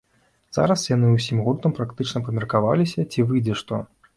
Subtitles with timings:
[0.55, 3.85] Зараз яны ўсім гуртам практычна памеркаваліся, ці выйдзе што.